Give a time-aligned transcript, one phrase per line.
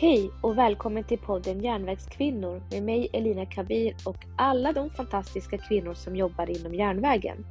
[0.00, 5.94] Hej och välkommen till podden Järnvägskvinnor med mig Elina Kabir och alla de fantastiska kvinnor
[5.94, 7.46] som jobbar inom järnvägen.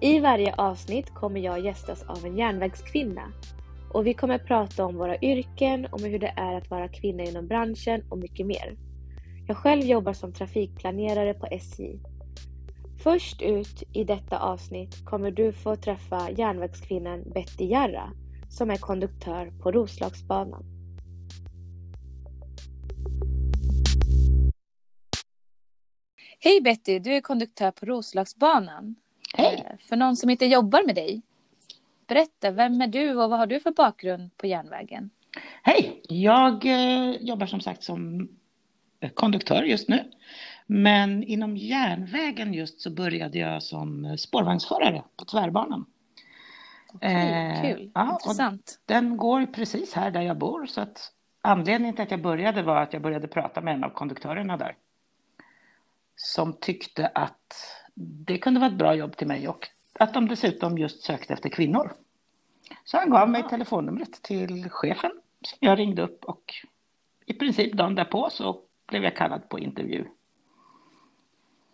[0.00, 3.32] I varje avsnitt kommer jag gästas av en järnvägskvinna
[3.92, 7.46] och vi kommer prata om våra yrken, om hur det är att vara kvinna inom
[7.46, 8.76] branschen och mycket mer.
[9.46, 11.98] Jag själv jobbar som trafikplanerare på SJ.
[13.02, 18.12] Först ut i detta avsnitt kommer du få träffa järnvägskvinnan Betty Jarra
[18.48, 20.75] som är konduktör på Roslagsbanan.
[26.46, 28.94] Hej Betty, du är konduktör på Roslagsbanan.
[29.34, 29.66] Hej!
[29.70, 31.22] Eh, För någon som inte jobbar med dig,
[32.06, 35.10] berätta, vem är du och vad har du för bakgrund på järnvägen?
[35.62, 36.02] Hej!
[36.08, 38.28] Jag eh, jobbar som sagt som
[39.14, 40.10] konduktör just nu.
[40.66, 45.86] Men inom järnvägen just så började jag som spårvagnsförare på tvärbanan.
[46.94, 48.80] Okej, Eh, kul, ja, intressant.
[48.84, 52.82] Den går precis här där jag bor så att anledningen till att jag började var
[52.82, 54.76] att jag började prata med en av konduktörerna där.
[56.16, 57.54] Som tyckte att
[57.94, 61.48] det kunde vara ett bra jobb till mig och att de dessutom just sökte efter
[61.48, 61.92] kvinnor.
[62.84, 65.10] Så han gav mig telefonnumret till chefen
[65.42, 66.54] som jag ringde upp och
[67.26, 70.04] i princip dagen därpå så blev jag kallad på intervju.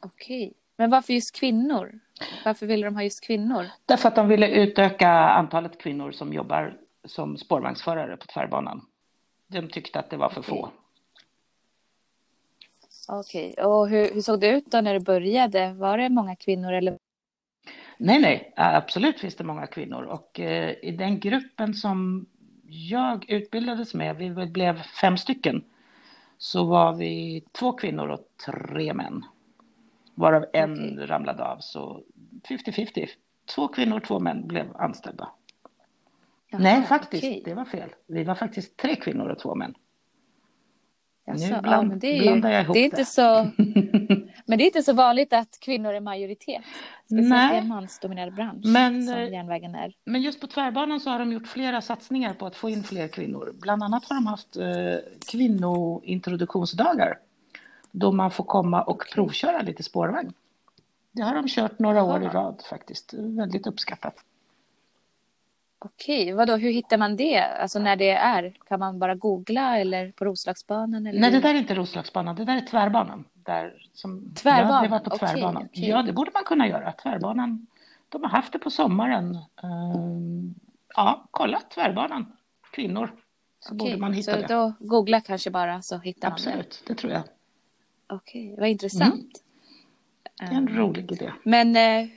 [0.00, 1.98] Okej, men varför just kvinnor?
[2.44, 3.66] Varför ville de ha just kvinnor?
[3.86, 8.86] Därför att de ville utöka antalet kvinnor som jobbar som spårvagnsförare på tvärbanan.
[9.46, 10.50] De tyckte att det var för Okej.
[10.50, 10.70] få.
[13.14, 15.72] Okej, och hur, hur såg det ut då när du började?
[15.72, 16.98] Var det många kvinnor eller?
[17.98, 22.26] Nej, nej, absolut finns det många kvinnor och eh, i den gruppen som
[22.66, 25.64] jag utbildades med, vi blev fem stycken,
[26.38, 29.24] så var vi två kvinnor och tre män.
[30.14, 31.06] Varav en Okej.
[31.06, 32.02] ramlade av, så
[32.48, 33.08] 50-50.
[33.54, 35.28] Två kvinnor och två män blev anställda.
[36.48, 37.42] Jaha, nej, faktiskt, okej.
[37.44, 37.94] det var fel.
[38.06, 39.74] Vi var faktiskt tre kvinnor och två män.
[41.26, 43.04] Nu ja, men det är ju, blandar jag ihop det är inte det.
[43.04, 43.50] så,
[44.46, 46.62] men det är inte så vanligt att kvinnor är majoritet.
[47.04, 47.54] Speciellt Nej.
[47.54, 49.92] i en mansdominerad bransch Men, som eh, järnvägen är.
[50.04, 53.08] Men just på tvärbanan så har de gjort flera satsningar på att få in fler
[53.08, 53.52] kvinnor.
[53.60, 54.64] Bland annat har de haft eh,
[55.30, 57.18] kvinnointroduktionsdagar.
[57.90, 60.32] Då man får komma och provköra lite spårvagn.
[61.12, 63.14] Det har de kört några år i rad faktiskt.
[63.14, 64.14] Väldigt uppskattat.
[65.84, 67.38] Okej, vadå, hur hittar man det?
[67.44, 68.54] Alltså när det är?
[68.68, 71.06] Kan man bara googla eller på Roslagsbanan?
[71.06, 72.36] Eller Nej, det där är inte Roslagsbanan.
[72.36, 73.24] Det där är tvärbanan.
[73.34, 75.62] Där som, Tvärbanan, Ja, det var på okej, tvärbanan.
[75.70, 75.88] okej.
[75.88, 76.92] Ja, det borde man kunna göra.
[76.92, 77.66] Tvärbanan.
[78.08, 79.38] De har haft det på sommaren.
[79.62, 80.54] Ehm,
[80.96, 82.32] ja, kolla tvärbanan.
[82.72, 83.12] Kvinnor.
[83.60, 84.46] Så borde Okej, man hitta så det.
[84.46, 86.48] då googla kanske bara så hittar man det.
[86.50, 87.22] Absolut, det tror jag.
[88.06, 89.42] Okej, vad intressant.
[90.38, 91.32] Det är en rolig idé.
[91.44, 92.08] Men, eh,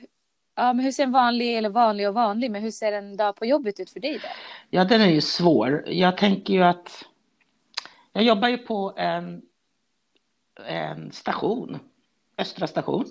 [0.56, 3.36] ja, men hur ser en vanlig, eller vanlig och vanlig, men hur ser en dag
[3.36, 4.28] på jobbet ut för dig då?
[4.70, 5.84] Ja, den är ju svår.
[5.86, 7.04] Jag tänker ju att
[8.12, 9.42] jag jobbar ju på en,
[10.66, 11.78] en station,
[12.38, 13.04] Östra station.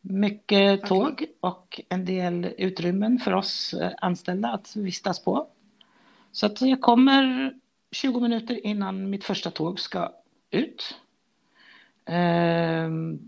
[0.00, 0.88] Mycket Okej.
[0.88, 5.48] tåg och en del utrymmen för oss eh, anställda att vistas på.
[6.32, 7.52] Så att jag kommer
[7.90, 10.12] 20 minuter innan mitt första tåg ska
[10.50, 10.96] ut.
[12.06, 13.18] Ehm,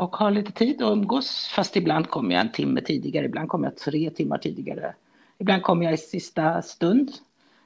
[0.00, 3.66] och har lite tid att umgås, fast ibland kommer jag en timme tidigare, ibland kommer
[3.66, 4.94] jag tre timmar tidigare.
[5.38, 7.10] Ibland kommer jag i sista stund.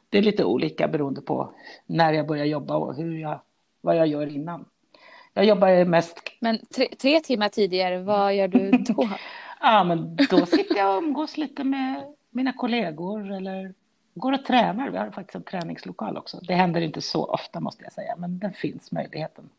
[0.09, 1.55] Det är lite olika beroende på
[1.87, 3.41] när jag börjar jobba och hur jag,
[3.81, 4.65] vad jag gör innan.
[5.35, 9.09] Jag jobbar mest, Men tre, tre timmar tidigare, vad gör du då?
[9.61, 13.75] ja men då sitter jag och umgås lite med mina kollegor eller
[14.15, 14.91] går och tränar.
[14.91, 16.41] Vi har faktiskt en träningslokal också.
[16.43, 19.51] Det händer inte så ofta måste jag säga, men den finns möjligheten.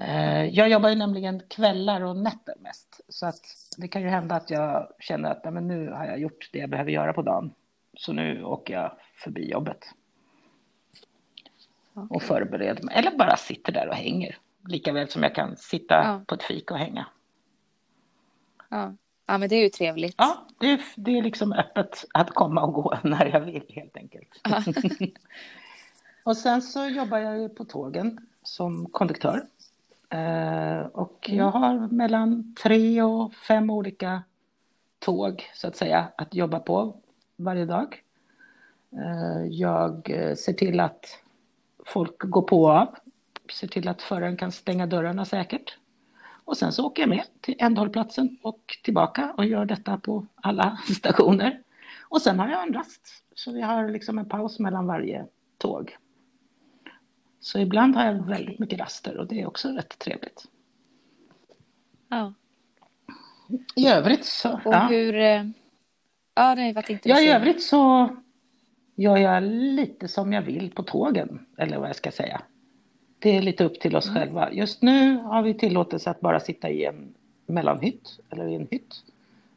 [0.00, 3.00] Eh, Jag jobbar ju nämligen kvällar och nätter mest.
[3.08, 3.40] Så att
[3.78, 6.58] det kan ju hända att jag känner att nej, men nu har jag gjort det
[6.58, 7.54] jag behöver göra på dagen.
[7.96, 9.84] Så nu åker jag förbi jobbet
[12.10, 12.94] och förbereder mig.
[12.98, 14.36] Eller bara sitter där och hänger.
[14.68, 16.20] Lika väl som jag kan sitta Ja.
[16.26, 17.06] på ett fik och hänga.
[18.68, 18.94] Ja.
[19.26, 20.14] ja, men det är ju trevligt.
[20.18, 23.96] Ja, det är, det är liksom öppet att komma och gå när jag vill helt
[23.96, 24.40] enkelt.
[24.42, 24.62] Ja.
[26.24, 29.42] Och sen så jobbar jag ju på tågen som konduktör.
[30.10, 31.38] Eh, och Mm.
[31.38, 34.22] jag har mellan tre och fem olika
[34.98, 36.96] tåg så att säga att jobba på
[37.36, 38.02] varje dag.
[38.92, 41.06] Eh, jag eh, ser till att
[41.86, 42.88] folk går på och av.
[43.52, 45.78] Ser till att föraren kan stänga dörrarna säkert.
[46.44, 50.78] Och sen så åker jag med till ändhållplatsen och tillbaka och gör detta på alla
[50.96, 51.62] stationer.
[52.08, 53.24] Och sen har jag en rast.
[53.34, 55.26] Så vi har liksom en paus mellan varje
[55.58, 55.96] tåg.
[57.40, 60.44] Så ibland har jag väldigt mycket raster och det är också rätt trevligt.
[62.08, 62.34] Ja.
[63.74, 64.52] I övrigt så...
[64.52, 64.86] Och ja.
[64.86, 65.14] hur...
[65.14, 65.44] eh,
[66.34, 68.08] Ja, nej, vad tänkte du Ja, i övrigt så
[68.94, 72.42] gör jag lite som jag vill på tågen, eller vad jag ska säga.
[73.18, 74.18] Det är lite upp till oss mm.
[74.18, 74.52] själva.
[74.52, 77.14] Just nu har vi tillåtelse att bara sitta i en
[77.46, 78.94] mellanhytt, eller i en hytt,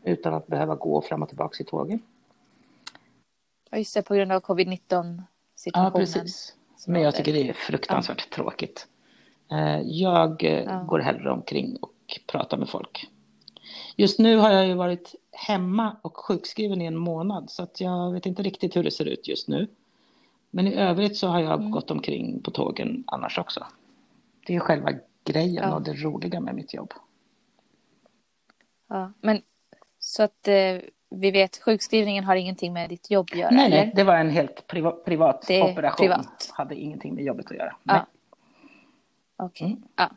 [0.04, 2.00] utan att behöva gå fram och tillbaka i tågen.
[3.70, 5.22] Ja, just det, på grund av covid-19
[5.56, 5.92] situationen.
[5.94, 6.56] Ja, precis.
[6.88, 8.36] Men jag tycker det är fruktansvärt ja.
[8.36, 8.88] tråkigt.
[9.52, 10.84] Eh, jag eh, ja.
[10.84, 13.10] går hellre omkring och pratar med folk.
[13.96, 18.12] Just nu har jag ju varit hemma och sjukskriven i en månad så att jag
[18.12, 19.68] vet inte riktigt hur det ser ut just nu.
[20.52, 21.72] Men i övrigt så har jag mm.
[21.72, 23.66] gått omkring på tågen annars också.
[24.46, 24.90] Det är själva
[25.26, 25.76] grejen ja.
[25.76, 26.94] och det roliga med mitt jobb.
[28.90, 29.42] Ja, men
[30.00, 30.78] så att eh,
[31.14, 33.52] vi vet, sjukskrivningen har ingenting med ditt jobb att göra?
[33.52, 36.08] Nej, nej det var en helt priva privat operation.
[36.08, 36.52] Privat.
[36.54, 37.76] Hade ingenting med jobbet att göra.
[37.84, 38.06] Ja.
[39.36, 39.66] Okej.
[39.66, 39.68] Okay.
[39.68, 39.84] Mm.
[39.96, 40.10] Ja.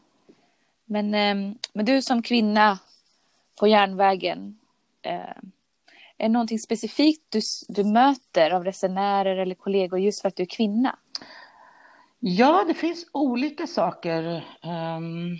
[0.84, 2.78] Men, eh, men du som kvinna
[3.60, 4.58] på järnvägen,
[5.02, 5.12] eh,
[6.18, 10.42] är det någonting specifikt du, du möter av resenärer eller kollegor just för att du
[10.42, 10.98] är kvinna?
[12.18, 14.44] Ja, det finns olika saker.
[14.62, 15.38] Um,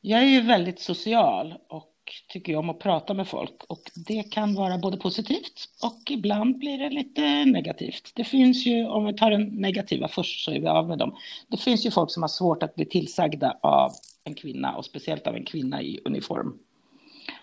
[0.00, 1.97] jag är ju väldigt social och
[2.28, 6.78] tycker om att prata med folk och det kan vara både positivt och ibland blir
[6.78, 8.12] det lite negativt.
[8.14, 11.16] Det finns ju, om vi tar den negativa först så är vi av med dem.
[11.48, 13.92] Det finns ju folk som har svårt att bli tillsagda av
[14.24, 16.58] en kvinna och speciellt av en kvinna i uniform.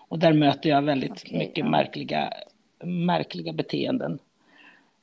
[0.08, 1.70] Och där möter jag väldigt okay, mycket ja.
[1.70, 2.32] märkliga,
[2.84, 4.18] märkliga beteenden.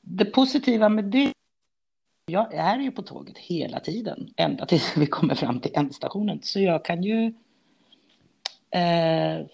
[0.02, 1.34] Det positiva med det
[2.26, 6.40] jag är ju på tåget hela tiden, ända tills vi kommer fram till ändstationen.
[6.42, 7.34] Så jag kan ju
[8.74, 9.46] eh,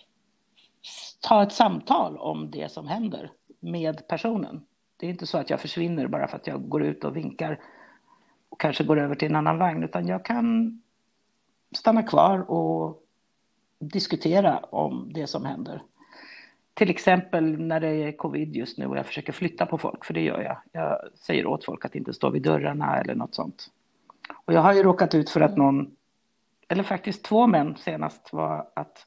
[1.21, 4.65] ta ett samtal om det som händer med personen.
[4.97, 7.59] Det är inte så att jag försvinner bara för att jag går ut och vinkar
[8.49, 10.81] och kanske går över till en annan vagn, utan jag kan
[11.75, 13.03] stanna kvar och
[13.79, 15.81] diskutera om det som händer.
[16.73, 20.13] Till exempel när det är covid just nu och jag försöker flytta på folk, för
[20.13, 20.57] det gör jag.
[20.71, 23.67] Jag säger åt folk att inte stå vid dörrarna eller något sånt.
[24.45, 25.95] Och jag har ju råkat ut för att någon,
[26.69, 29.05] eller faktiskt två män senast, var att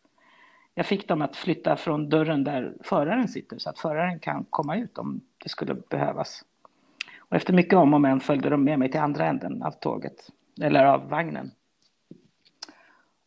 [0.74, 4.76] jag fick dem att flytta från dörren där föraren sitter så att föraren kan komma
[4.76, 6.44] ut om det skulle behövas.
[7.18, 10.30] Och efter mycket om och men följde de med mig till andra änden av tåget,
[10.60, 11.50] eller av vagnen.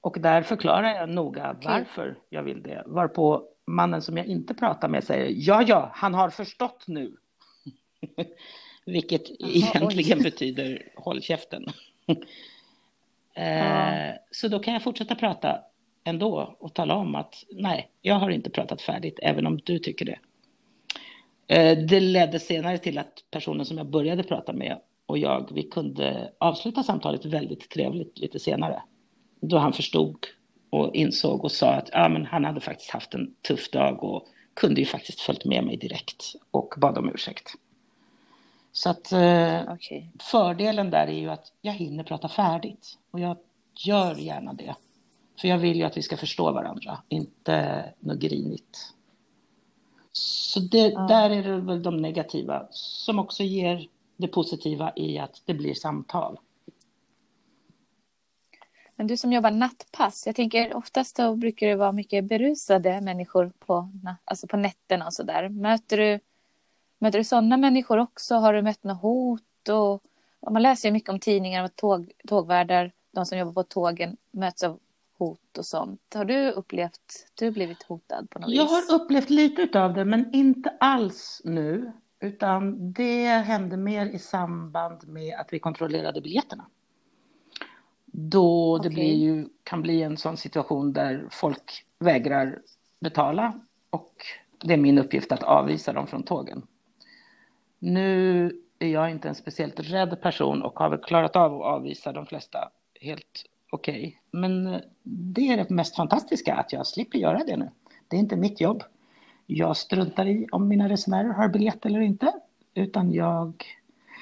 [0.01, 2.83] Och där förklarar jag noga varför jag vill det.
[2.85, 7.15] Varpå mannen som jag inte pratar med säger ja, ja, han har förstått nu.
[8.85, 10.23] Vilket Aha, egentligen oj.
[10.23, 11.65] betyder håll käften.
[13.35, 15.59] eh, så då kan jag fortsätta prata
[16.03, 20.05] ändå och tala om att nej, jag har inte pratat färdigt, även om du tycker
[20.05, 20.19] det.
[21.47, 25.63] Eh, det ledde senare till att personen som jag började prata med och jag, vi
[25.63, 28.81] kunde avsluta samtalet väldigt trevligt lite senare.
[29.41, 30.17] Då han förstod
[30.69, 34.27] och insåg och sa att ja, men han hade faktiskt haft en tuff dag och
[34.53, 37.51] kunde ju faktiskt följt med mig direkt och bad om ursäkt.
[38.71, 40.03] Så att eh, okay.
[40.19, 43.37] fördelen där är ju att jag hinner prata färdigt och jag
[43.75, 44.75] gör gärna det.
[45.41, 48.93] För jag vill ju att vi ska förstå varandra, inte något grinigt.
[50.11, 50.99] Så det, ja.
[50.99, 55.73] där är det väl de negativa som också ger det positiva i att det blir
[55.73, 56.39] samtal.
[58.95, 63.51] Men du som jobbar nattpass, jag tänker oftast då brukar det vara mycket berusade människor
[63.59, 63.89] på,
[64.25, 65.49] alltså på nätterna och sådär.
[65.49, 66.19] Möter du,
[66.99, 68.35] möter du sådana människor också?
[68.35, 69.69] Har du mött något hot?
[69.69, 70.03] Och,
[70.39, 74.17] och man läser ju mycket om tidningar att tåg, tågvärdar, de som jobbar på tågen,
[74.31, 74.79] möts av
[75.17, 76.01] hot och sånt.
[76.15, 78.71] Har du upplevt, du blivit hotad på något jag vis?
[78.89, 81.91] Jag har upplevt lite av det, men inte alls nu.
[82.19, 86.65] Utan det hände mer i samband med att vi kontrollerade biljetterna.
[88.05, 88.89] Då okay.
[88.89, 92.61] det blir ju, kan bli en sån situation där folk vägrar
[92.99, 93.53] betala
[93.89, 94.13] och
[94.63, 96.67] det är min uppgift att avvisa dem från tågen.
[97.79, 102.11] Nu är jag inte en speciellt rädd person och har väl klarat av att avvisa
[102.11, 102.69] de flesta
[103.05, 103.95] helt okej.
[103.95, 104.13] Okay.
[104.31, 107.69] Men det är det mest fantastiska att jag slipper göra det nu.
[108.07, 108.83] Det är inte mitt jobb.
[109.45, 112.33] Jag struntar i om mina resenärer har biljett eller inte,
[112.73, 113.63] utan jag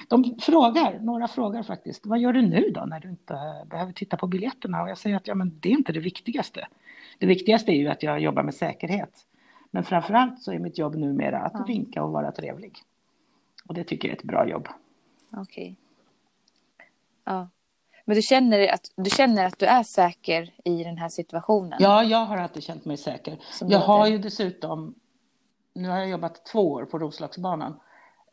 [0.08, 4.16] de frågar, några frågar faktiskt, vad gör du nu då när du inte behöver titta
[4.16, 4.82] på biljetterna?
[4.82, 6.68] Och jag säger att ja, men det är inte det viktigaste.
[7.18, 9.26] Det viktigaste är ju att jag jobbar med säkerhet.
[9.70, 11.64] Men framförallt så är mitt jobb numera att ja.
[11.64, 12.78] vinka och vara trevlig.
[13.68, 14.68] Och det tycker jag är ett bra jobb.
[15.32, 15.62] Okej.
[15.62, 15.74] Okay.
[17.24, 17.48] Ja.
[18.04, 21.78] Men du känner, att, du känner att du är säker i den här situationen?
[21.82, 23.38] Ja, jag har alltid känt mig säker.
[23.52, 24.94] Som jag har ju dessutom,
[25.74, 27.80] nu har jag jobbat två år på Roslagsbanan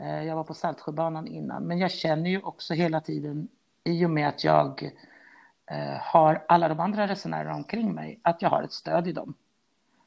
[0.01, 3.47] Eh, jag var på Saltsjöbanan innan, men jag känner ju också hela tiden
[3.83, 4.91] i och med att jag
[5.65, 9.33] eh, har alla de andra resenärerna omkring mig, att jag har ett stöd i dem.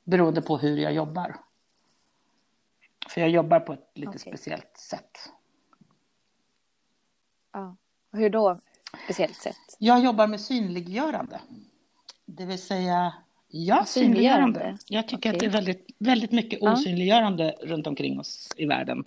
[0.05, 1.37] Beroende på hur jag jobbar.
[3.09, 4.21] För jag jobbar på ett lite Okej.
[4.21, 5.33] speciellt sätt.
[7.53, 7.77] Ja.
[8.13, 8.59] Hur då?
[9.05, 9.57] Speciellt sätt?
[9.79, 11.41] Jag jobbar med synliggörande.
[12.27, 13.15] Det vill säga,
[13.49, 14.59] ja, Synliggörande?
[14.61, 14.79] synliggörande.
[14.89, 16.73] Jag tycker att det är väldigt, väldigt mycket Ja.
[16.73, 19.05] osynliggörande runt omkring oss i världen.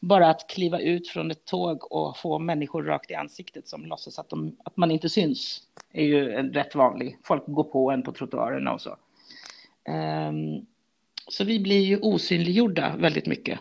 [0.00, 4.18] Bara att kliva ut från ett tåg och få människor rakt i ansiktet som låtsas
[4.18, 5.62] att, de, att man inte syns
[5.92, 7.18] är ju en rätt vanlig.
[7.22, 8.96] Folk går på en på trottoarerna och så.
[9.84, 10.66] Ehm,
[11.28, 13.58] så vi blir ju osynliggjorda väldigt mycket.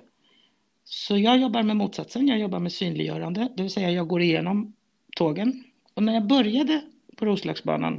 [0.84, 4.74] Så jag jobbar med motsatsen, jag jobbar med synliggörande, det vill säga jag går igenom
[5.18, 5.64] tågen.
[5.94, 6.82] Och när jag började
[7.16, 7.94] på Roslagsbanan,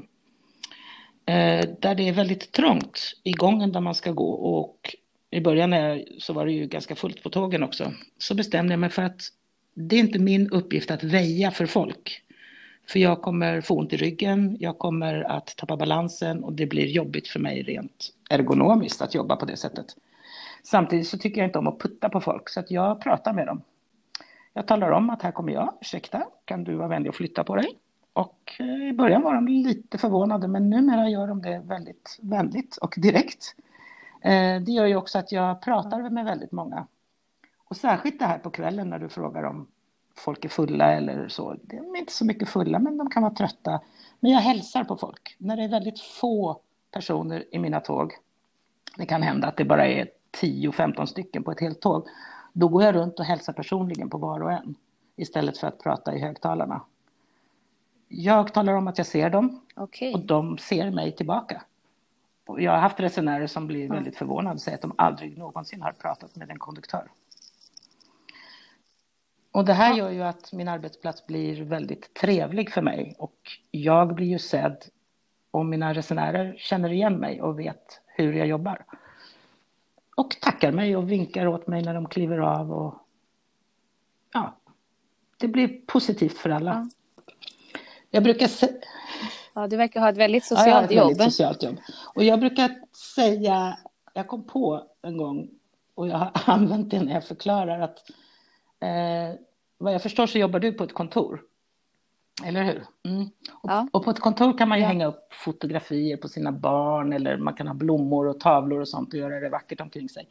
[1.26, 4.94] eh, där det är väldigt trångt i gången där man ska gå och
[5.30, 8.80] i början jag, så var det ju ganska fullt på tågen också, så bestämde jag
[8.80, 9.20] mig för att
[9.74, 12.22] det är inte min uppgift att väja för folk.
[12.88, 16.86] För jag kommer få ont i ryggen, jag kommer att tappa balansen och det blir
[16.86, 19.86] jobbigt för mig rent ergonomiskt att jobba på det sättet.
[20.62, 23.46] Samtidigt så tycker jag inte om att putta på folk så att jag pratar med
[23.46, 23.62] dem.
[24.58, 27.56] Jag talar om att här kommer jag, ursäkta, kan du vara vänlig och flytta på
[27.56, 27.78] dig?
[28.12, 32.76] Och eh, i början var de lite förvånade men numera gör de det väldigt vänligt
[32.76, 33.54] och direkt.
[34.20, 36.86] Eh, det gör ju också att jag pratar med väldigt många.
[37.64, 39.66] Och särskilt det här på kvällen när du frågar om
[40.16, 41.56] folk är fulla eller så.
[41.62, 43.80] De är inte så mycket fulla men de kan vara trötta.
[44.20, 45.36] Men jag hälsar på folk.
[45.38, 46.60] När det är väldigt få
[46.90, 48.12] personer i mina tåg.
[48.96, 50.08] Det kan hända att det bara är
[50.40, 52.08] 10-15 stycken på ett helt tåg.
[52.58, 54.74] Då går jag runt och hälsar personligen på var och en.
[55.16, 56.80] Istället för att prata i högtalarna.
[58.08, 60.14] Jag talar om att jag ser dem Okej.
[60.14, 61.62] och de ser mig tillbaka.
[62.46, 63.94] Och jag har haft resenärer som blir Ja.
[63.94, 67.10] väldigt förvånade och säger att de aldrig någonsin har pratat med en konduktör.
[69.52, 73.38] Och det här gör ju att min arbetsplats blir väldigt trevlig för mig och
[73.70, 74.84] jag blir ju sedd
[75.50, 78.84] om mina resenärer känner igen mig och vet hur jag jobbar.
[80.18, 82.94] Och tackar mig och vinkar åt mig när de kliver av och
[84.32, 84.56] ja,
[85.36, 86.70] det blir positivt för alla.
[86.70, 87.32] Ja.
[88.10, 88.80] Jag brukar sä-
[89.54, 91.08] Ja, du verkar ha ett väldigt Ja, jag har socialt ett jobb.
[91.08, 91.76] väldigt socialt jobb.
[92.14, 92.74] Och jag brukar
[93.14, 93.78] säga,
[94.14, 95.48] jag kom på en gång
[95.94, 97.98] och jag har använt det när jag förklarar att
[98.80, 99.40] eh,
[99.78, 101.42] vad jag förstår så jobbar du på ett kontor.
[102.44, 102.84] Eller hur?
[103.04, 103.22] Mm.
[103.52, 103.88] Och, Ja.
[103.92, 104.88] och på ett kontor kan man ju Ja.
[104.88, 109.12] hänga upp fotografier på sina barn eller man kan ha blommor och tavlor och sånt
[109.12, 110.28] och göra det vackert omkring sig.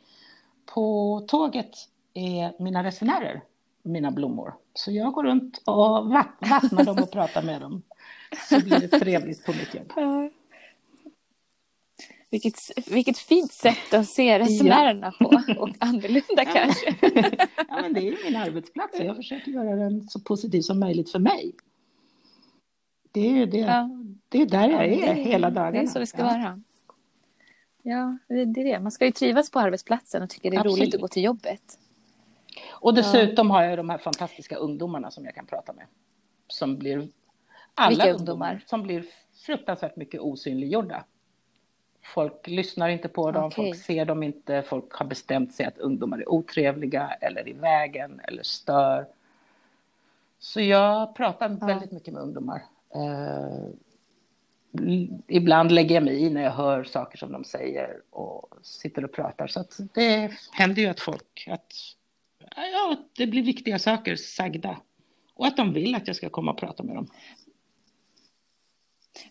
[0.74, 1.72] På tåget
[2.14, 3.42] är mina resenärer
[3.84, 4.54] mina blommor.
[4.74, 7.82] Så jag går runt och vatt- vattnar dem och pratar med dem.
[8.50, 9.92] Så blir det trevligt på mitt jobb.
[9.96, 10.30] Ja.
[12.30, 12.56] Vilket,
[12.92, 15.26] vilket fint sätt att se resenärerna på.
[15.60, 16.96] Och annorlunda kanske.
[17.70, 21.12] ja, men det är min arbetsplats och jag försöker göra den så positiv som möjligt
[21.12, 21.56] för mig.
[23.18, 23.58] Det är ju det.
[23.58, 23.90] Ja.
[24.30, 25.72] Det är där jag Ja, är det- hela dagarna.
[25.72, 26.26] Det är så det ska ja.
[26.26, 26.60] vara.
[27.82, 28.80] Ja, det är det.
[28.80, 30.80] Man ska ju trivas på arbetsplatsen och tycka det är Absolut.
[30.80, 31.80] roligt att gå till jobbet.
[32.70, 35.86] Och dessutom har jag de här fantastiska ungdomarna som jag kan prata med.
[36.48, 37.08] Som blir
[37.74, 38.64] alla Vilka ungdomar ungdomar?
[38.68, 39.06] som blir
[39.46, 41.04] fruktansvärt mycket osynliggjorda.
[42.04, 43.56] Folk lyssnar inte på dem, Okej.
[43.72, 48.22] folk ser dem inte, folk har bestämt sig att ungdomar är otrevliga eller i vägen
[48.24, 49.08] eller stör.
[50.40, 51.68] Så jag pratar Ja.
[51.68, 52.62] väldigt mycket med ungdomar.
[52.96, 53.67] Eh,
[55.27, 59.13] ibland lägger jag mig i när jag hör saker som de säger och sitter och
[59.13, 59.48] pratar.
[59.48, 61.74] Så att det händer ju att folk, att
[62.56, 64.77] ja, det blir viktiga saker sagda.
[65.34, 67.08] Och att de vill att jag ska komma och prata med dem.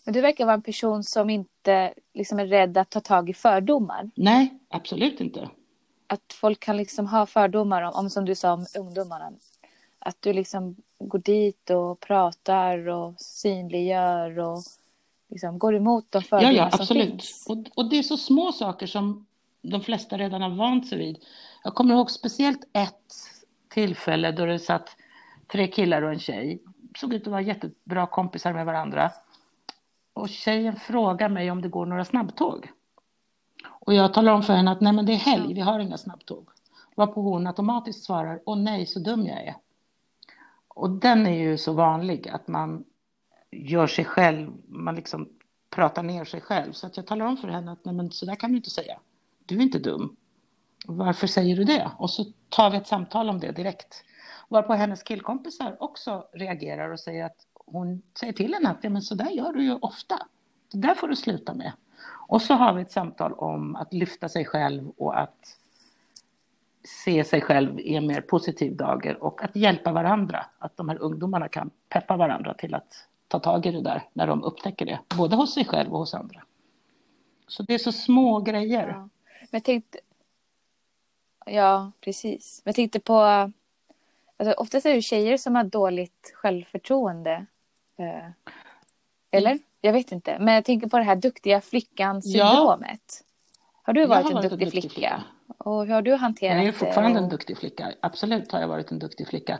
[0.04, 3.34] Men du verkar vara en person som inte liksom är rädd att ta tag i
[3.34, 4.10] fördomar.
[4.14, 5.50] Nej, absolut inte.
[6.06, 9.32] Att folk kan liksom ha fördomar om, om som du sa om ungdomarna.
[10.06, 14.58] Att du liksom går dit och pratar och synliggör och
[15.28, 17.10] liksom går emot de Ja, fördomar ja, som absolut.
[17.10, 17.46] finns.
[17.48, 19.26] Och, och det är så små saker som
[19.62, 21.18] de flesta redan har vant sig vid.
[21.64, 23.14] Jag kommer ihåg speciellt ett
[23.68, 24.88] tillfälle då det satt
[25.52, 26.62] tre killar och en tjej.
[26.98, 29.10] Såg ut att vara jättebra kompisar med varandra.
[30.12, 32.70] Och tjejen frågar mig om det går några snabbtåg.
[33.68, 35.98] Och jag talar om för henne att nej men det är helg, vi har inga
[35.98, 36.48] snabbtåg.
[36.94, 39.54] Varpå hon automatiskt svarar, åh nej så dum jag är.
[40.76, 42.84] Och den är ju så vanlig att man
[43.50, 45.28] gör sig själv, man liksom
[45.70, 46.72] pratar ner sig själv.
[46.72, 48.70] Så att jag talar om för henne att nej men så där kan du inte
[48.70, 48.98] säga.
[49.46, 50.16] Du är inte dum.
[50.86, 51.90] Varför säger du det?
[51.98, 54.04] Och så tar vi ett samtal om det direkt.
[54.48, 59.02] Varpå hennes killkompisar också reagerar och säger att hon säger till henne att ja, men
[59.02, 60.18] så där gör du ju ofta.
[60.72, 61.72] Det där får du sluta med.
[62.28, 65.58] Och så har vi ett samtal om att lyfta sig själv och att
[66.86, 70.46] se sig själv i en mer positiv dager och att hjälpa varandra.
[70.58, 74.26] Att de här ungdomarna kan peppa varandra till att ta tag i det där när
[74.26, 74.98] de upptäcker det.
[75.16, 76.42] Både hos sig själv och hos andra.
[77.48, 78.88] Så det är så små grejer.
[78.88, 79.08] Ja.
[79.40, 79.98] Men jag tänkte,
[81.46, 82.60] Ja, precis.
[82.64, 83.14] Men jag tänkte på...
[84.36, 87.46] Alltså, oftast är det tjejer som har dåligt självförtroende.
[87.96, 88.30] Eh,
[89.30, 89.58] eller?
[89.80, 90.38] Jag vet inte.
[90.38, 93.24] Men jag tänker på det här duktiga flickan-syndromet.
[93.82, 94.94] Har du varit, har en, duktig en duktig flicka?
[94.94, 95.24] flicka.
[95.66, 97.24] Och hur har du hanterat Jag är fortfarande det?
[97.24, 97.92] en duktig flicka.
[98.00, 99.58] Absolut har jag varit en duktig flicka.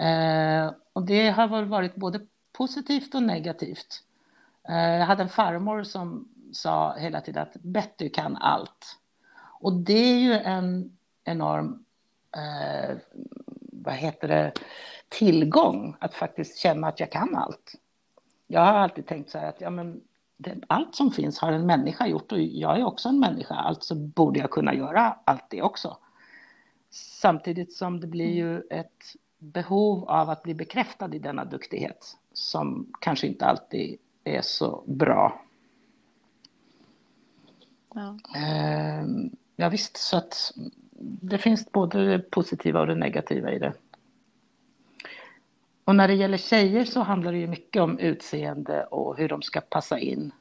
[0.00, 2.20] Eh, och det har väl varit både
[2.52, 4.02] positivt och negativt.
[4.68, 8.98] Eh, jag hade en farmor som sa hela tiden att Betty kan allt.
[9.60, 11.84] Och det är ju en enorm,
[12.36, 12.96] eh,
[13.72, 14.52] vad heter det,
[15.08, 17.72] tillgång att faktiskt känna att jag kan allt.
[18.46, 20.00] Jag har alltid tänkt så här att ja, men det,
[20.66, 24.40] allt som finns har en människa gjort och jag är också en människa, alltså borde
[24.40, 25.96] jag kunna göra allt det också.
[26.90, 32.92] Samtidigt som det blir ju ett behov av att bli bekräftad i denna duktighet som
[33.00, 35.42] kanske inte alltid är så bra.
[37.94, 38.18] Ja.
[38.36, 39.04] Eh,
[39.56, 40.52] ja visst, så att
[41.00, 43.72] det finns både det positiva och det negativa i det.
[45.88, 49.42] Och när det gäller tjejer så handlar det ju mycket om utseende och hur de
[49.42, 50.32] ska passa in.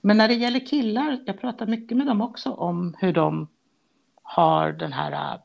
[0.00, 3.48] Men när det gäller killar, jag pratar mycket med dem också om hur de
[4.22, 5.40] har den här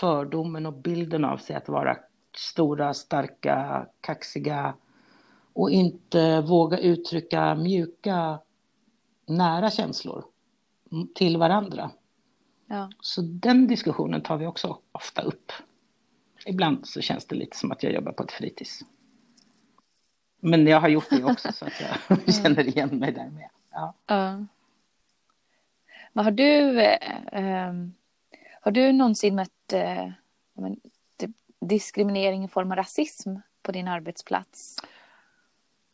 [0.00, 1.96] fördomen och bilden av sig att vara
[2.36, 4.74] stora, starka, kaxiga
[5.52, 8.38] och inte våga uttrycka mjuka,
[9.26, 10.24] nära känslor
[11.14, 11.90] till varandra.
[12.66, 12.90] Ja.
[13.00, 15.52] Så den diskussionen tar vi också ofta upp.
[16.48, 18.84] Ibland så känns det lite som att jag jobbar på ett fritids.
[20.40, 23.48] Men jag har gjort det också så att jag känner igen mig där med.
[23.72, 23.94] Ja.
[24.06, 24.46] Ja.
[26.12, 26.98] Men har du, eh,
[27.32, 27.94] ehm,
[28.60, 30.10] har du någonsin mött eh,
[30.52, 30.80] men,
[31.16, 34.76] typ diskriminering i form av rasism på din arbetsplats?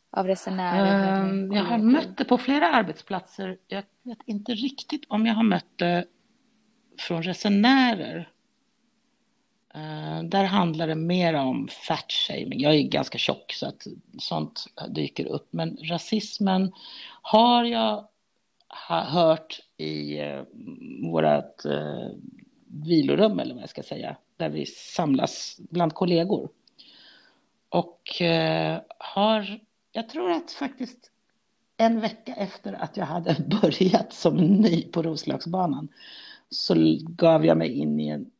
[0.09, 1.21] Av resenärer?
[1.21, 3.57] Eller Jag har mött det på flera arbetsplatser.
[3.67, 6.05] Jag vet inte riktigt om jag har mött det
[6.99, 8.29] från resenärer.
[9.75, 12.59] Eh, där handlar det mer om fat shaming.
[12.59, 13.87] Jag är ganska tjock så att
[14.19, 15.47] sånt dyker upp.
[15.51, 16.71] Men rasismen
[17.21, 18.07] har jag
[18.87, 20.41] ha- hört i eh,
[21.11, 22.09] vårat eh,
[22.67, 24.17] vilorum eller vad jag ska säga.
[24.37, 26.49] Där vi samlas bland kollegor.
[27.69, 29.59] Och eh, har,
[29.91, 31.11] jag tror att faktiskt
[31.77, 35.87] en vecka efter att jag hade börjat som ny på Roslagsbanan
[36.49, 38.31] så gav jag mig in i en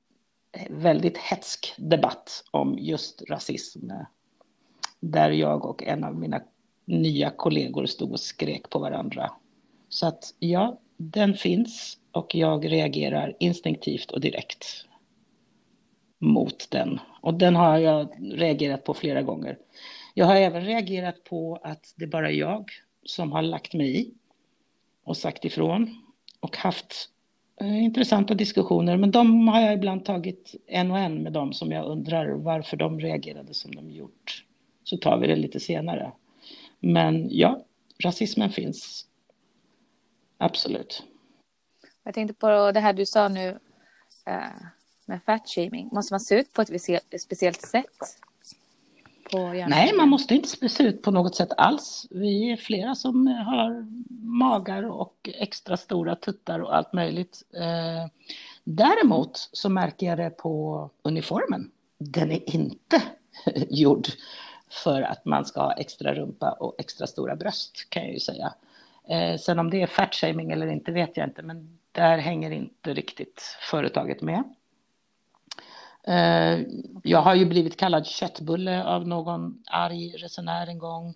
[0.70, 3.90] väldigt hetsk debatt om just rasism.
[3.90, 4.06] Eh,
[5.00, 6.42] där jag och en av mina
[6.86, 9.32] nya kollegor stod och skrek på varandra.
[9.90, 14.86] Så att ja, den finns och jag reagerar instinktivt och direkt
[16.20, 17.00] mot den.
[17.22, 19.58] Och den har jag reagerat på flera gånger.
[20.14, 22.72] Jag har även reagerat på att det är bara jag
[23.04, 24.14] som har lagt mig i
[25.04, 26.02] och sagt ifrån
[26.40, 27.10] och haft
[27.58, 28.98] Eh, intressanta diskussioner.
[28.98, 32.78] Men de har jag ibland tagit en och en med dem som jag undrar varför
[32.78, 34.46] de reagerade som de gjort.
[34.84, 36.12] Så tar vi det lite senare.
[36.80, 37.66] Men ja,
[38.04, 39.06] rasismen finns.
[40.38, 41.04] Absolut.
[42.04, 43.48] Jag tänkte på det här du sa nu
[44.26, 44.44] eh,
[45.06, 45.90] med fat shaming.
[45.92, 48.20] Måste man se ut på ett speciellt sätt?
[49.36, 49.70] På järnvägen?
[49.70, 52.08] Nej, man måste inte se ut på något sätt alls.
[52.10, 53.86] Vi är flera som har
[54.26, 57.44] magar och extra stora tuttar och allt möjligt.
[57.54, 58.10] Eh,
[58.68, 61.72] Däremot så märker jag det på uniformen.
[61.98, 63.02] Den är inte
[63.70, 64.08] gjord
[64.84, 68.54] för att man ska ha extra rumpa och extra stora bröst kan jag ju säga.
[69.10, 72.52] Eh, Sen om det är fat shaming eller inte vet jag inte, men där hänger
[72.52, 74.44] inte riktigt företaget med.
[76.08, 76.60] Eh,
[77.04, 81.16] jag har ju blivit kallad köttbulle av någon arg resenär en gång.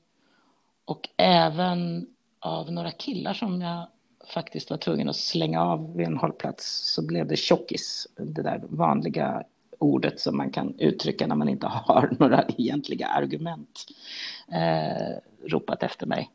[0.85, 2.07] Och även
[2.39, 3.87] av några killar som jag
[4.33, 8.07] faktiskt var tvungen att slänga av vid en hållplats så blev det tjockis.
[8.17, 9.43] Det där vanliga
[9.79, 13.85] ordet som man kan uttrycka när man inte har några egentliga argument
[14.51, 16.29] eh, ropat efter mig.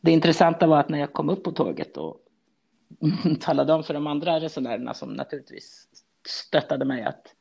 [0.00, 2.16] Det intressanta var att när jag kom upp på tåget och
[3.40, 5.86] talade om för de andra resenärerna som naturligtvis
[6.28, 7.34] stöttade mig att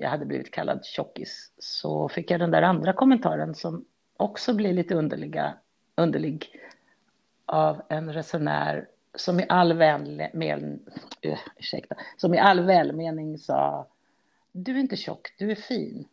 [0.00, 3.84] jag hade blivit kallad tjockis så fick jag den där andra kommentaren som
[4.16, 5.54] också blir lite underliga,
[5.94, 6.60] underlig
[7.46, 10.80] av en resenär som i all väl, men,
[11.26, 13.86] uh, ursäkta, som i all välmening sa
[14.52, 16.08] du är inte tjock, du är fin.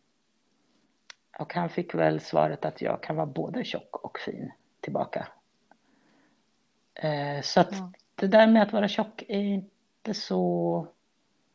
[1.38, 5.28] Och han fick väl svaret att jag kan vara både tjock och fin tillbaka.
[6.94, 7.92] Eh, så att Ja.
[8.14, 10.86] det där med att vara tjock är inte så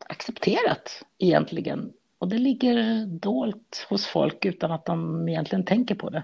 [0.08, 1.94] accepterat egentligen.
[2.22, 6.24] Och det ligger dolt hos folk utan att de egentligen tänker på det.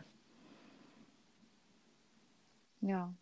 [2.79, 3.13] Ja.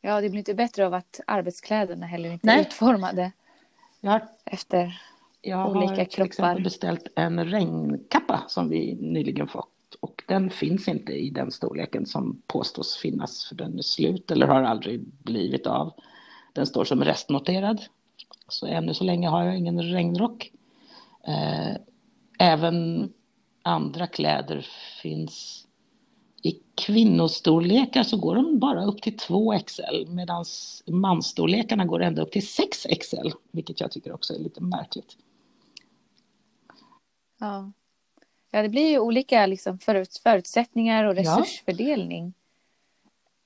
[0.00, 2.56] ja, det blir inte bättre av att arbetskläderna heller inte Nej.
[2.56, 3.32] är utformade
[4.00, 5.00] Jag har efter
[5.40, 6.26] Jag olika har kroppar.
[6.26, 12.06] exempel beställt en regnkappa som vi nyligen fått och den finns inte i den storleken
[12.06, 15.92] som påstås finnas för den är slut eller har aldrig blivit av.
[16.52, 17.82] Den står som restnoterad.
[18.48, 20.52] Så ännu så länge har jag ingen regnrock.
[21.26, 21.76] Eh,
[22.38, 23.12] Även
[23.62, 24.66] andra kläder
[25.02, 25.66] finns
[26.42, 30.44] i kvinnostorlekar så går de bara upp till 2 XL medan
[30.86, 35.16] mansstorlekarna går ända upp till 6 XL, vilket jag tycker också är lite märkligt.
[37.40, 37.72] Ja.
[38.50, 41.20] ja, det blir ju olika liksom, förut, förutsättningar och Ja.
[41.20, 42.34] resursfördelning.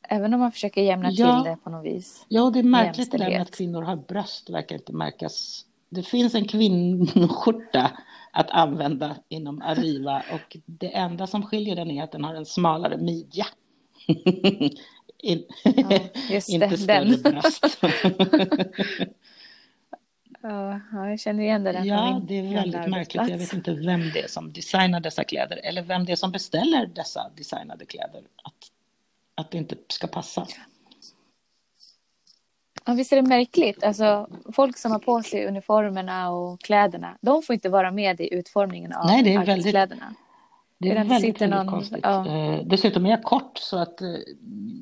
[0.08, 1.42] Även om man försöker jämna Ja.
[1.42, 2.24] till det på något vis.
[2.28, 5.65] Ja, det är märkligt det där med att kvinnor har bröst verkar inte märkas.
[5.88, 7.90] Det finns en kvinnoskjorta
[8.32, 12.46] att använda inom Arriva och det enda som skiljer den är att den har en
[12.46, 13.46] smalare midja.
[15.18, 15.98] In, Ja,
[16.30, 17.20] just inte det, större den.
[17.22, 17.78] bröst.
[20.42, 23.28] Ja, ja, jag känner igen det där Ja, det är väldigt märkligt.
[23.28, 26.32] Jag vet inte vem det är som designar dessa kläder eller vem det är som
[26.32, 28.22] beställer dessa designade kläder.
[28.42, 28.54] Att,
[29.34, 30.46] att det inte ska passa.
[32.86, 33.84] Ja, visst är det märkligt?
[33.84, 38.34] Alltså, folk som har på sig uniformerna och kläderna, de får inte vara med i
[38.34, 40.14] utformningen av Nej, det är väldigt- arbetskläderna.
[40.78, 42.00] Det är väldigt, väldigt någon- konstigt.
[42.02, 42.26] ja.
[42.28, 44.08] Eh, dessutom är jag kort så att eh,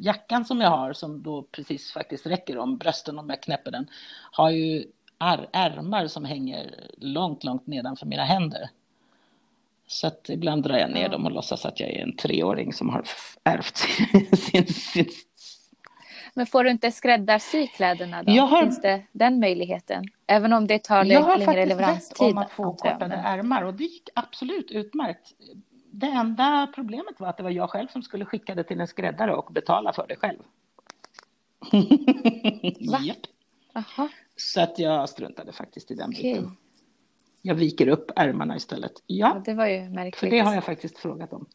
[0.00, 3.86] jackan som jag har som då precis faktiskt räcker om brösten om jag knäpper den
[4.32, 4.84] har ju
[5.18, 8.70] ar- ärmar som hänger långt, långt nedanför mina händer.
[9.86, 11.08] Så att ibland drar jag ner Ja.
[11.08, 13.04] dem och låtsas att jag är en treåring som har
[13.44, 13.76] ärvt
[14.36, 15.06] sin, sin, sin
[16.34, 18.32] Men får du inte skräddarsy kläderna då?
[18.32, 20.04] Jag har- Finns det den möjligheten?
[20.26, 22.26] Även om det tar Jag har längre faktiskt bett leveranstid?
[22.32, 25.32] om att få kortade ärmar och det gick absolut utmärkt.
[25.90, 28.86] Det enda problemet var att det var jag själv som skulle skicka det till en
[28.88, 30.38] skräddare och betala för det själv.
[32.90, 32.98] Va?
[33.00, 33.16] Japp.
[33.72, 36.34] Jaha, Så att jag struntade faktiskt i den okej.
[36.34, 36.56] biten.
[37.42, 38.92] Jag viker upp ärmarna istället.
[39.06, 40.16] Ja, Ja, det var ju märkligt.
[40.16, 41.46] för det har jag faktiskt frågat om.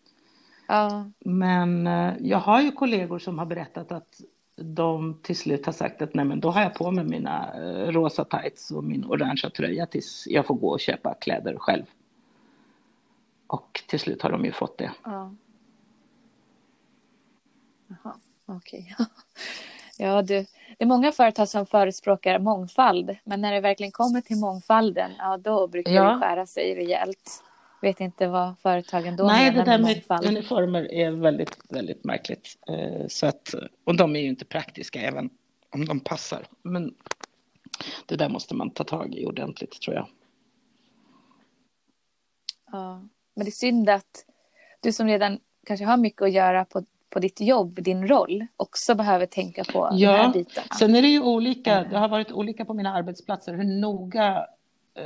[0.68, 4.22] Ja, Men eh, jag har ju kollegor som har berättat att
[4.64, 7.92] de till slut har sagt att nej men då har jag på mig mina eh,
[7.92, 11.84] rosa tights och min orangea tröja tills jag får gå och köpa kläder själv.
[13.48, 14.92] Och till slut har de ju fått det.
[15.04, 15.32] ja.
[17.88, 18.14] Jaha,
[18.46, 18.96] okej.
[20.02, 20.46] Ja, du.
[20.78, 25.38] Det är många företag som förespråkar mångfald, men när det verkligen kommer till mångfalden, ja
[25.38, 26.04] då brukar Ja.
[26.14, 27.44] det skära sig rejält.
[27.82, 30.26] Vet inte vad företagen då nej, menar det där med mångfald.
[30.28, 32.58] uniformer är väldigt, väldigt märkligt.
[32.68, 35.30] Eh, Så att, och de är ju inte praktiska även
[35.74, 36.46] om de passar.
[36.64, 36.94] Men
[38.06, 40.08] det där måste man ta tag i ordentligt tror jag.
[42.72, 43.02] Ja.
[43.36, 44.26] Men det är synd att
[44.82, 48.96] du som redan kanske har mycket att göra på, på ditt jobb, din roll, också
[48.96, 50.68] behöver tänka på de här Ja, bitarna.
[50.80, 54.46] sen är det ju olika, det har varit olika på mina arbetsplatser hur noga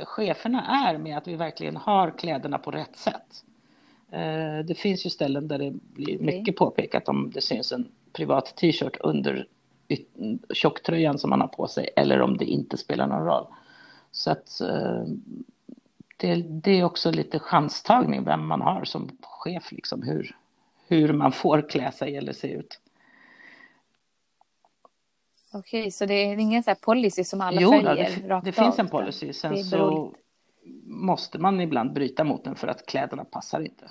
[0.04, 3.44] cheferna är med att vi verkligen har kläderna på rätt sätt.
[4.10, 8.56] Eh, Det finns ju ställen där det blir mycket påpekat om det syns en privat
[8.56, 9.46] t-shirt under
[10.54, 13.46] tjocktröjan som man har på sig eller om det inte spelar någon roll.
[14.10, 15.04] Så att eh,
[16.16, 20.36] det, det är också lite chanstagning vem man har som chef, liksom hur,
[20.88, 22.80] hur man får klä sig eller se ut.
[25.54, 28.52] Okej, så det är ingen så här policy som alla Jo, följer det, rakt det
[28.52, 29.32] finns en policy.
[29.32, 30.14] Sen det så
[30.86, 33.90] måste man ibland bryta mot den för att kläderna passar inte.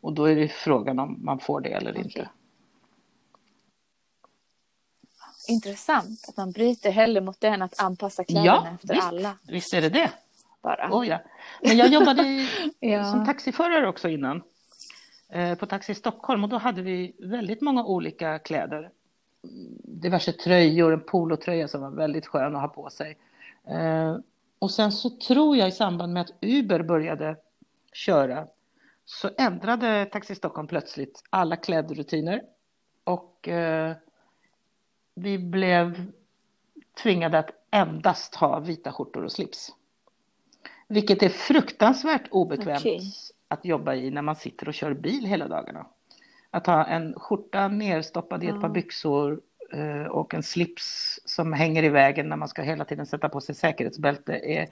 [0.00, 2.02] Och då är det frågan om man får det eller Okej.
[2.04, 2.28] inte.
[5.48, 9.36] Intressant att man bryter hellre mot den än att anpassa kläderna efter visst, alla.
[9.48, 10.10] visst är det det.
[10.62, 10.88] Bara.
[10.92, 11.18] Oh, ja.
[11.62, 12.48] Men jag jobbade i,
[12.80, 13.10] Ja.
[13.12, 14.42] som taxiförare också innan.
[15.28, 18.90] Eh, på Taxi Stockholm och då hade vi väldigt många olika kläder.
[20.04, 23.18] Diverse tröjor, en polotröja som var väldigt skön att ha på sig.
[23.68, 24.16] Eh,
[24.58, 27.36] och sen så tror jag i samband med att Uber började
[27.92, 28.46] köra
[29.04, 32.42] så ändrade Taxi Stockholm plötsligt alla klädrutiner
[33.04, 33.96] och eh,
[35.14, 36.06] vi blev
[37.02, 39.70] tvingade att endast ha vita skjortor och slips.
[40.88, 43.00] Vilket är fruktansvärt obekvämt Okej.
[43.48, 45.86] att jobba i när man sitter och kör bil hela dagarna.
[46.50, 48.60] Att ha en skjorta nerstoppad i ett Ja.
[48.60, 49.40] par byxor
[49.72, 53.40] Eh, och en slips som hänger i vägen när man ska hela tiden sätta på
[53.40, 54.68] sig säkerhetsbälte är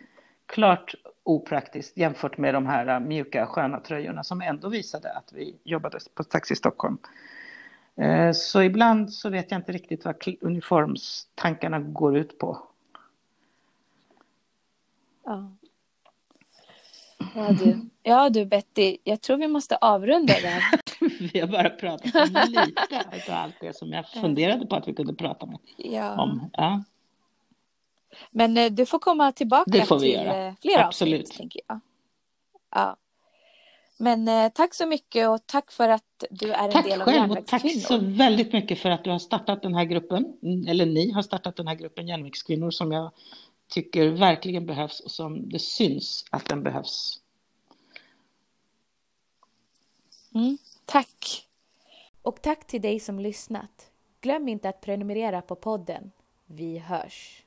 [0.46, 5.56] klart opraktiskt jämfört med de här eh, mjuka sköna tröjorna som ändå visade att vi
[5.64, 6.98] jobbade på Taxi Stockholm.
[7.96, 12.58] Eh, så ibland så vet jag inte riktigt vad uniformstankarna går ut på.
[15.24, 15.52] Ja.
[17.34, 17.88] Ja, du.
[18.02, 20.62] ja du Betty, jag tror vi måste avrunda där.
[21.32, 22.96] Vi har bara pratat om lite
[23.32, 26.22] av allt det som jag funderade på att vi kunde prata med Ja.
[26.22, 26.50] om.
[26.52, 26.82] Ja.
[28.30, 30.46] Men eh, du får komma tillbaka Det får vi till göra.
[30.46, 31.20] eh, fler Absolut.
[31.20, 31.80] avsnitt, tänker jag.
[32.70, 32.96] Ja.
[33.96, 37.06] Men eh, tack så mycket och tack för att du är en Tack del av
[37.06, 38.16] själv och tack så Järnvägskvinnor.
[38.16, 41.56] väldigt mycket för att du har startat den här gruppen, Mm, eller ni har startat
[41.56, 43.10] den här gruppen Järnvägskvinnor som jag
[43.68, 47.18] tycker verkligen behövs och som det syns att den behövs.
[50.34, 51.48] Mm, tack.
[52.22, 53.90] Och tack till dig som lyssnat.
[54.20, 56.12] Glöm inte att prenumerera på podden.
[56.46, 57.41] Vi hörs.